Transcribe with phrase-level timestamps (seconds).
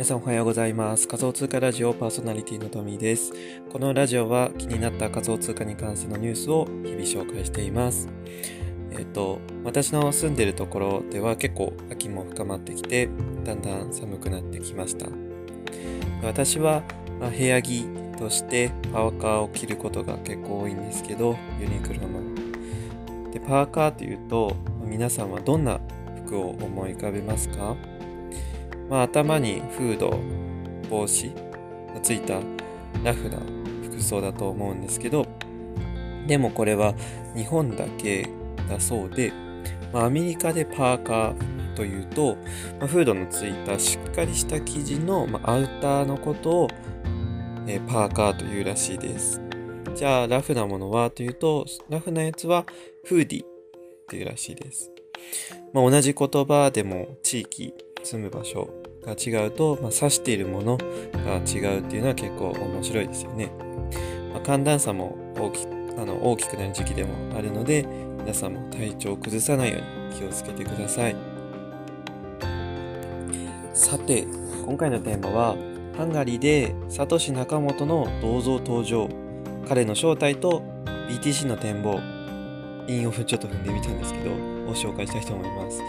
[0.00, 1.06] 皆さんおはようございます。
[1.06, 3.34] 仮想通貨ラジオパーソナリティのトミーです。
[3.70, 8.08] このラジオは気になった仮想通貨に関してのニュースを日々紹介しています。
[8.92, 13.10] えっ、と、私の住んでるところでは結構秋も深まってきて、
[13.44, 15.06] だんだん寒くなってきました。
[16.22, 16.82] 私は、
[17.20, 17.84] 部屋着
[18.18, 23.30] としてパーカーを着ることが結構多いんですけど、ユニクロの。
[23.32, 25.78] で、パーカーというと、皆さんはどんな
[26.24, 27.76] 服を思い浮かべますか？
[28.90, 30.18] まあ、頭にフード、
[30.90, 31.28] 帽子
[31.94, 32.40] がついた
[33.04, 33.38] ラフな
[33.84, 35.26] 服装だと思うんですけど、
[36.26, 36.94] でもこれは
[37.34, 38.28] 日本だけ
[38.68, 39.32] だそうで、
[39.92, 42.36] まあ、アメリカでパーカーというと、
[42.78, 46.68] まあ、フードのついたしっかりした生地の、ま、アウターのことを、
[47.66, 49.40] えー、パーカーというらしいです。
[49.94, 52.66] じゃあラフなものはというと、ラフなやつは
[53.04, 53.44] フーディ
[54.08, 54.90] というらしいです。
[55.72, 58.70] まあ、同じ言葉でも地域、住む場所
[59.02, 63.50] が違うと、まあ、指しているものが違うっていうのは結構面白いですよね。
[64.32, 65.66] まあ、寒暖差も大き
[65.98, 67.86] あの大きくなる時期でもあるので、
[68.18, 71.16] 皆さんも体調を崩さないように気をつけてください。
[73.74, 74.26] さて、
[74.66, 75.56] 今回のテーマは、
[75.96, 79.08] ハンガリーでサトシ仲本の銅像登場、
[79.68, 80.62] 彼の正体と
[81.08, 81.98] BTC の展望、
[82.90, 84.30] 韻をちょっと踏んでみたんですけど、
[84.70, 85.82] を紹介したいと思います。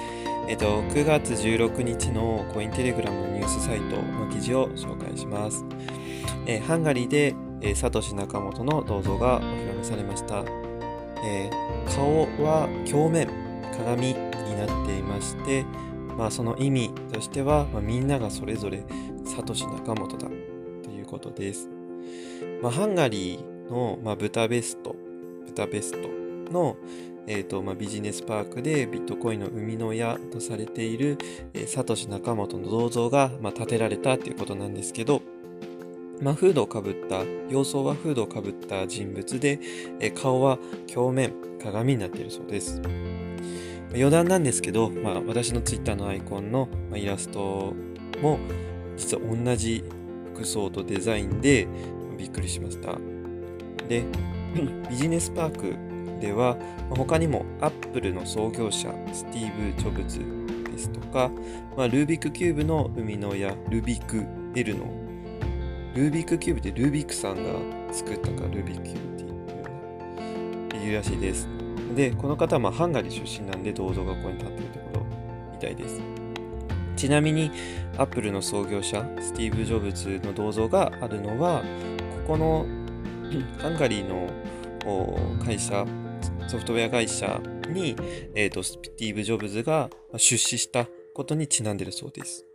[0.47, 5.63] えっと、9月16日のコインテレグラムのニュースサイトの記事を紹介します。
[6.45, 10.43] えー、ハンガリーで、えー、サトシ仲本の銅像がお披露目されました。
[11.23, 13.29] えー、顔は鏡面、
[13.77, 14.13] 鏡に
[14.57, 15.63] なっていまして、
[16.17, 18.83] まあ、その意味としては、まあ、みんながそれぞれ
[19.23, 20.27] サトシ仲本だ
[20.83, 21.69] ということです。
[22.61, 24.95] まあ、ハンガリーの、まあ、ブタベスト、
[25.45, 26.20] ブタベスト
[26.51, 26.77] の、
[27.27, 31.17] えーとまあ、ビジネスパークでビットコインの生みの親とされている、
[31.53, 35.21] えー、サトシ仲本の銅像が、まあ、建てられたということなんですけど、
[36.21, 39.59] まあ、フードをかぶった、様相はフードをかぶった人物で、
[39.99, 40.59] えー、顔は
[40.93, 42.81] 鏡面、鏡になっているそうです。
[43.93, 47.73] 余談なんですけど、まあ、私のツイッターのアイコンの、まあ、イラスト
[48.21, 48.39] も
[48.95, 49.83] 実は同じ
[50.33, 51.67] 服装とデザインで
[52.17, 52.97] びっくりしました。
[53.89, 54.03] で、
[54.89, 55.90] ビジネスパーク
[56.21, 56.55] では
[56.91, 60.19] 他にもアップルの創業者スティーブ・ジョブズ
[60.71, 61.31] ですとか、
[61.75, 64.85] まあ、ルービックキューブの生みの親ルビック L の
[65.95, 69.15] ルービックキューブってルービックさんが作ったかルービックキューブ
[70.67, 71.49] っていうらしいです。
[71.95, 75.05] でこの方はまハンガリー出身なんで銅像がここに立ってるところ
[75.51, 75.99] みたいです。
[76.95, 77.51] ちなみに
[77.97, 81.63] アップルの創業者スティーブ・ジョブズの銅像があるのは
[82.27, 82.65] ここの
[83.59, 84.29] ハンガリーの
[85.43, 85.85] 会社
[86.47, 87.95] ソフトウェア会社に、
[88.35, 92.45] えーと、スティーブ・ジョブズが出資したことにちなんでるそうです。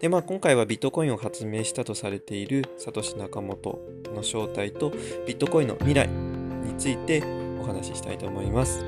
[0.00, 3.80] で、まあ、今回はビットコインを発明したとされているサトシ・ナカモト
[4.14, 4.90] の正体と
[5.26, 7.22] ビットコインの未来について
[7.60, 8.84] お話ししたいと思います。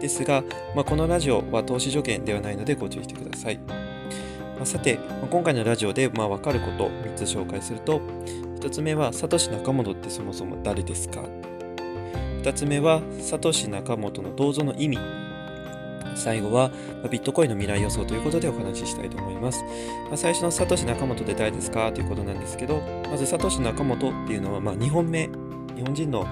[0.00, 3.58] ですが、まあ、このラジオは投資助言ではないのでご注意してください。
[3.58, 8.00] まあ、さて、まあ、今回のラジオでまあ分かることを3つ紹介すると、
[8.60, 11.22] 1つ目はサトシ・ナカモトってそもそも誰ですか？
[12.42, 14.98] 2つ目は、サトシ・ナカモトの銅像の意味。
[16.14, 16.70] 最後は、
[17.10, 19.62] ビットコインの未来予想ということでお話ししたいと思います。
[20.08, 21.92] まあ、最初のサトシ・ナカモトって誰ですか？
[21.92, 25.28] ということなんですけど、まずサトシ・ナカモトっていうのは、まあ、日本名、
[25.76, 26.26] 日本人の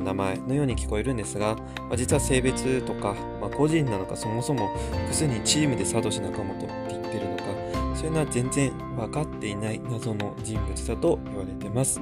[0.00, 1.56] 名前のように聞こえるんですが、
[1.88, 4.68] まあ、実は性別とか、まあ、個人なのかそもそも
[5.06, 7.42] 複数にチームでサトシ・ナカモトって言ってるのか
[7.96, 12.00] そういうのは全然分かっていない謎の人物だと言われてます。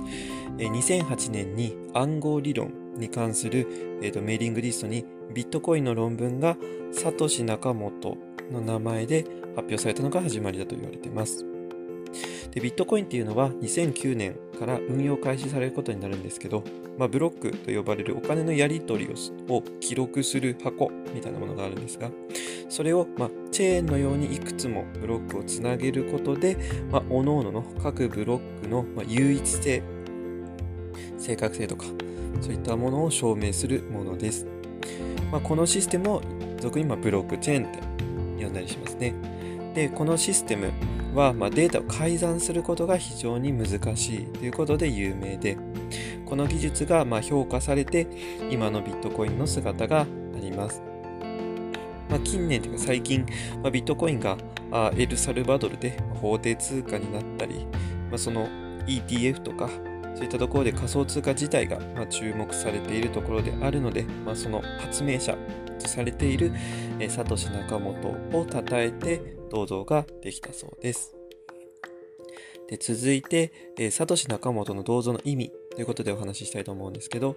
[0.58, 3.66] 2008年に暗号理論に関する、
[4.02, 6.56] えーと、メーリングリストにビットコインの論文が
[6.92, 8.16] サトシ・ナカモト
[8.52, 9.24] の名前で
[9.56, 11.44] 発表されたのが始まりだと言われています。
[12.52, 16.62] でビットコインっていうのは2009年から運用開始されることになるんですけど、
[16.96, 19.14] まあ、ブロックと呼ばれるお金のやり取り
[19.48, 22.10] を記録する箱みたいなものがあるんですが、
[22.68, 26.56] それを、まあ、チェーンのようにいくつもブロックをつなげることで、
[26.90, 29.82] まあ、各々の各ブロックの、ま唯一性、
[31.24, 31.86] 正確性とか、
[32.42, 34.46] そういったものを証明するものです。
[35.32, 36.22] まあ、このシステムを
[36.60, 39.14] 俗にまブロックチェーンって呼んだりしますね。
[39.74, 40.70] で、このシステム
[41.14, 45.56] はまデータを改ざんすることが非常に難しいということで有名で、
[46.26, 48.06] この技術がま評価されて
[48.50, 50.06] 今のビットコインの姿があ
[50.38, 50.82] ります。
[52.10, 53.24] まあ、近年というか最近、
[53.62, 54.36] まあ、ビットコインが
[54.70, 57.66] あエルサルバドルで法定通貨になったり、
[58.10, 58.46] まあ、その
[58.86, 59.70] ETF とか
[60.14, 65.36] そういったところで仮想通貨自体が、ま注目されているところであるので、まあ、その発明者
[65.78, 66.52] とされている、
[67.00, 71.14] えサトシ・ナカモトを称えて銅像ができたそうです。
[72.68, 77.36] で続いて、えサトシ・ナカモトの銅像の意味ということでお話ししたいと思うんですけど、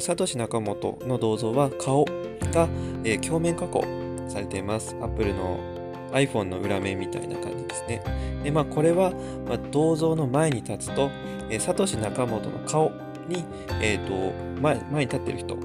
[0.00, 2.04] サトシ・ナカモトの銅像は顔
[2.52, 2.68] が、
[3.04, 3.84] え、鏡面加工
[4.28, 4.96] されています。
[5.00, 5.75] Apple の
[6.16, 8.02] iPhone の裏面みたいな感じですね。
[8.42, 9.12] で、まあ、これは、
[9.46, 11.10] まあ、銅像の前に立つと、
[11.50, 12.92] えー、サトシ・ナカモトの顔
[13.28, 13.44] に、
[13.80, 15.56] えーと前、前に立ってる人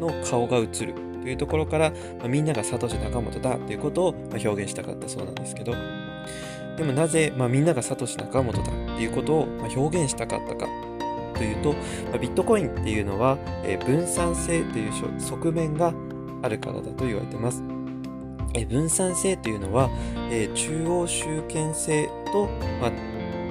[0.00, 5.74] の顔が映るというところから、まあ、みんながサトシ・ナカモトだということをま表現したかったそうなんですけど、
[6.76, 10.66] でもなぜ、ま、みんながサトシ・ナカモトだっていうことを、ま表現したかったか
[11.34, 11.74] というと、
[12.12, 15.92] ま、ビットコインっていうのは、え、分散性という側面が
[16.42, 17.62] あるからだと言われてます。
[18.64, 19.90] 分散性というのは、
[20.30, 22.46] えー、中央集権性と、
[22.80, 22.92] まあ、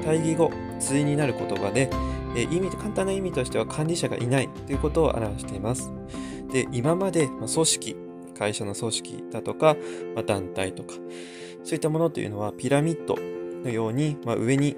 [0.04, 1.90] 対義語、対になる言葉で、
[2.36, 5.92] え意味簡単な意味としては管理者がいないということを表しています。
[6.52, 7.96] で今まで、まあ、組織
[8.38, 9.76] 会社の組織だとか、
[10.16, 10.94] まあ、団体とか
[11.64, 13.16] そういったものというのはピラミッド
[13.64, 14.76] のように、まあ、上に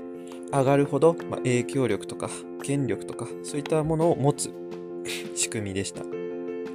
[0.52, 2.30] 上がるほど、まあ、影響力とか
[2.64, 4.52] 権力とかそういったものを持つ
[5.36, 6.15] 仕組みでした。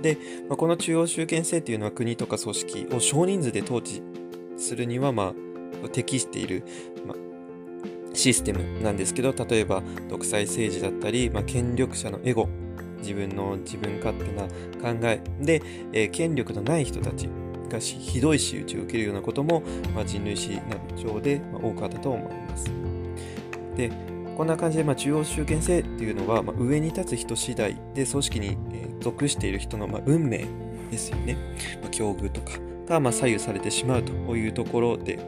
[0.02, 0.16] で、
[0.48, 4.02] まあ、この中央集権制というのは国とか組織を少人数で統治
[4.56, 5.34] するには、ま
[5.84, 6.64] あ、適している、
[7.06, 7.16] まあ、
[8.14, 12.48] システムなんですけど例えば独裁政治だったり、まあ、権力者のエゴ
[13.00, 15.62] 自分の自分勝手な考えで、
[15.92, 17.28] えー、権力のない人たち
[17.70, 19.62] がひどい仕打ちを受けるようなことも、
[19.94, 20.60] まあ、人類史
[20.96, 22.70] 上で、ま多かったと思います。
[23.76, 23.90] で
[24.36, 28.56] こんな感じで、まあ、中央集権制っていうのは、まあ、上に立つ人次第で組織に、
[29.00, 30.46] 属している人の、ま、運命
[30.90, 31.36] ですよね。
[31.80, 32.52] まあ、境遇とか
[32.86, 35.18] が、ま、左右されてしまうというところで、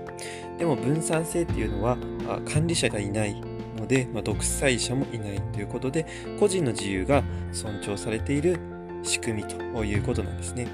[0.58, 3.40] でも分散性っていうのは、まあ、管理者がいない
[3.76, 6.06] ので、まあ、独裁者もいないということで、
[6.38, 7.22] 個人の自由が
[7.52, 8.58] 尊重されている
[9.02, 10.66] 仕組みということなんですね。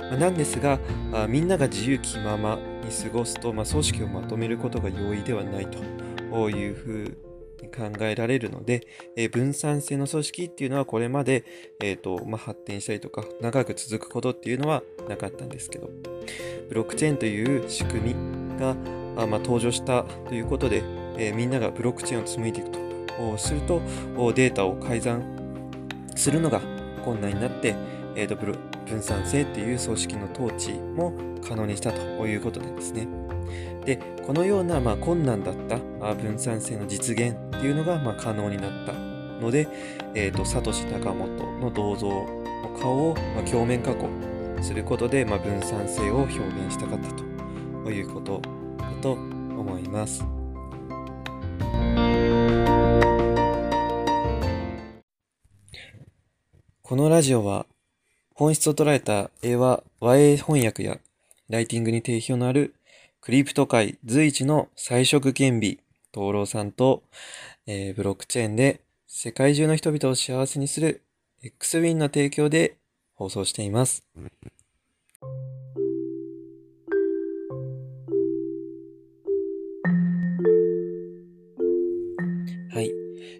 [0.00, 0.78] まあ、なんですが
[1.12, 7.16] あ、みんなが自由気ままに過ごすと、まあ、組織をまとめることが容易ではないというふう
[7.64, 11.44] 考えられるので、え、分散性の組織っていうのはこれまで、
[11.82, 15.90] えーとまあ、発展したりとか長く続くことっていうのはなかったんですけど、
[16.68, 18.76] ブロックチェーンという仕組みが
[19.16, 20.82] あ、まあ、登場したということで、
[21.16, 23.80] えー、みんながブロックチェーンを紡いでいくとすると
[24.34, 25.22] データを改ざん
[26.16, 26.60] するのが
[27.04, 27.74] 困難になって、
[28.16, 31.12] えーと、分散性っていう組織の統治も
[31.46, 33.23] 可能にしたということなんですね。
[33.84, 33.96] で
[34.26, 35.78] このような、まあ、困難だった
[36.14, 38.92] 分散性の実現っていうのが、まあ、可能になった
[39.40, 39.68] ので、
[40.14, 44.08] えーと、サトシ・ナカモトの銅像の顔を、まあ、鏡面加工
[44.62, 47.10] することで、まあ、分散性を表現したかった
[47.84, 48.40] ということ
[48.78, 50.24] だと思います。
[56.82, 57.66] このラジオは
[58.34, 60.98] 本質を捉えた英和和英翻訳や
[61.48, 62.74] ライティングに定評のある
[63.24, 65.78] クリプト界随一の彩色兼備、
[66.12, 67.04] 灯籠さんと、
[67.66, 71.00] えー、ブロックチェーンで世界中の人々を幸せにする
[71.42, 72.76] X ウィンの提供で
[73.14, 74.04] 放送しています。
[82.74, 82.90] はい。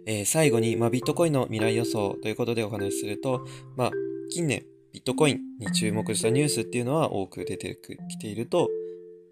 [0.06, 3.46] えー、最後に、まあ、ビットコインの未来予想ということでお話しすると、
[3.76, 3.90] まあ、
[4.30, 4.64] 近年、
[4.94, 7.78] ビットコインに注目したニュースっていうのは多く出て
[8.09, 8.70] きていると、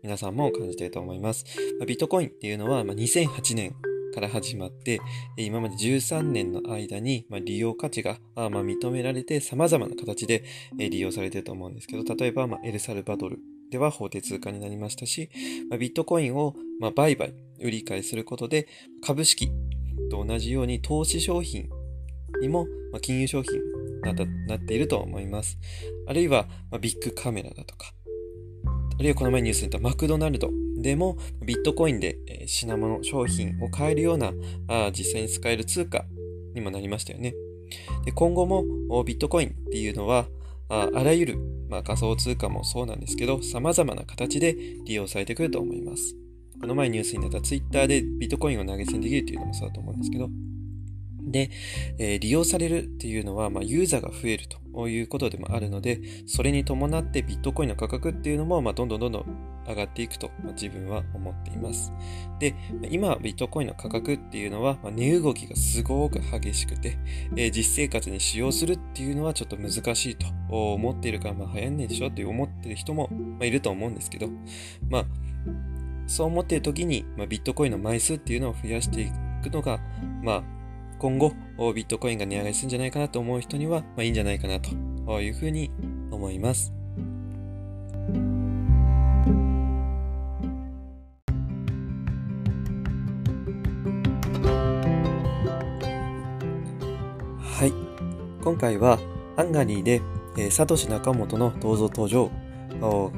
[0.03, 1.45] 皆さんも感じていると思います。
[1.79, 3.77] ま、ビットコインっていうのは、まあ、2008年
[4.13, 5.01] から始まって、
[5.37, 10.45] 今まで13年の間に、ま利用価値が、ま認められて様々な形で
[10.77, 13.39] 利用されていると思うんですけど、例えば、まエルサルバドル
[13.71, 15.31] では法定通貨になりましたし、
[15.71, 18.67] まビットコインを、ま売買、売り買いすることで
[19.05, 19.51] 株式
[20.11, 21.69] と同じように投資商品
[22.41, 23.61] にも、ま金融商品
[24.03, 24.13] な
[24.47, 25.59] なっていると思います。
[26.07, 27.95] あるいは、まビッグカメラだとか、
[28.99, 34.33] あるいはこの前ニュースに言ったマクドナルドでもビットコインで品物、商品を買えるような
[34.69, 36.05] あ実際に使える通貨
[36.55, 37.35] にもなりましたよね。
[38.05, 38.65] で今後も
[39.05, 40.27] ビットコインっていうのは
[40.69, 46.17] ああらゆる、まあ、仮想通貨もそうなんですけど様々な形で利用されてくると思います。
[46.61, 50.29] この前ニュースになったツイッターでビットコインを投げ銭できるっていうのもそうだと思うんですけど、
[51.33, 51.51] で、
[51.99, 61.93] えー、利用されるっていうのは、まあ、ユーザーが増えるということでもあるので、それに伴ってビットコインの価格っていうのも、まあ、どんどんどんどん上がっていくと、まあ、自分は思っています。
[62.39, 62.55] で、
[62.91, 66.99] 今、ビットコインの価格っていうのは、まあ、値動きがすごく激しくて、
[67.37, 74.29] えー、実生活に使用するっていうのはちょっと難しいと思っているから、まあ、流行んねえでしょって思ってる人も、まあ、いると思うんですけど、
[74.89, 75.07] まあ、
[76.07, 79.07] そう思っている時に、まあ、ビットコインの枚数っていうのを増やしてい
[79.43, 79.81] くのが、
[80.23, 80.43] まあ、
[81.03, 81.33] 今後、
[81.75, 84.71] ビットコインが値上がりするんじゃないかなと思う人には、まあ、いいんじゃないかなと
[85.21, 85.69] いうふうに
[86.13, 86.73] 思います。
[97.41, 97.73] はい。
[98.45, 99.01] 今回は、
[99.35, 100.01] ハンガリーで、
[100.39, 102.31] えー、サトシ仲本の銅像登場、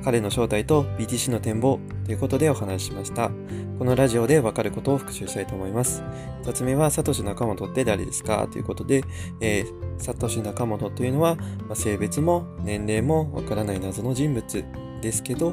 [0.05, 3.31] 彼の正体と BTC の展望ということでお話ししました。
[3.79, 6.03] このラジオでわかることを復習したいと思います。
[6.45, 8.47] 二つ目は、サトシ仲本って誰ですか？
[8.53, 9.03] ということで、
[9.41, 9.67] えー、
[9.99, 11.37] サトシ仲本というのは、
[11.69, 14.65] ま、性別も年齢もわからない謎の人物
[15.01, 15.53] ですけど、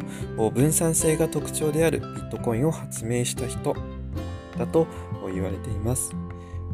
[0.54, 3.76] 分散性が特徴であるビットコインを発明した人
[4.58, 4.88] だと
[5.34, 6.14] 言われています。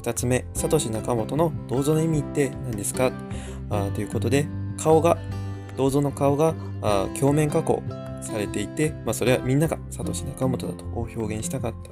[0.01, 3.11] 2つ目、サトシ仲本の銅像の意味って何ですか？
[3.69, 5.17] あということで、顔が、
[5.77, 7.81] 銅像の顔があ鏡面加工
[8.21, 11.91] されていて、まあ、それはみんながサトシ仲本だと表現したかった。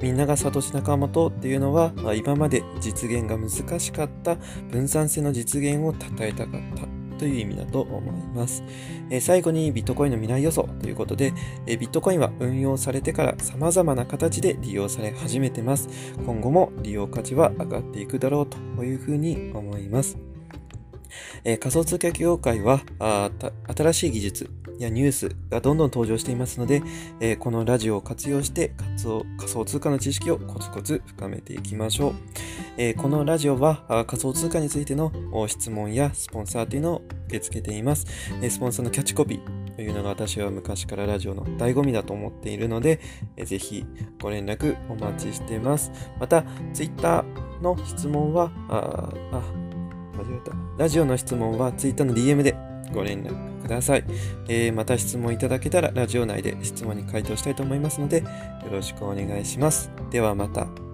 [0.00, 4.36] みんながサトシ仲本っていうのは、まあ、今まで実現が難しかった
[4.70, 6.86] 分散性の実現を称えたかった
[7.18, 8.62] という意味だと思います。
[9.10, 11.32] えー、最後にビットコインの未来予想ということで、
[11.66, 15.88] えー、ビットコインは運用されてから様々な形で利用され始めてます。
[16.24, 20.25] 今後も利用価値は上がっていくだろうというふうに思います。
[21.44, 22.80] え、仮想通貨業界は
[23.76, 26.82] 新しい技術やニュースがどんどん登場していますので、
[27.20, 28.72] え、このラジオを活用して
[29.38, 32.14] 仮想通貨の知識をコツコツ深めていきましょう。
[32.76, 35.12] え、このラジオは仮想通貨についての
[35.48, 38.06] 質問やスポンサーというのを受け付けています。
[38.42, 43.00] えスポンサーのキャッチコピーというのが私は昔からラジオの醍醐味だと思っているので、
[43.36, 43.84] えぜひ
[44.20, 45.92] ご連絡お待ちしています。
[46.18, 48.50] また、ツイッターの質問は、
[50.16, 50.52] 間違えた。
[50.78, 52.56] ラジオの質問は Twitter の DM で
[52.92, 54.04] ご連絡ください。
[54.48, 58.26] えー、また質問いただけたらラジオ内で質問に回答したいと思いますので、よ
[58.70, 59.90] ろしくお願いします。
[60.10, 60.85] ではまた。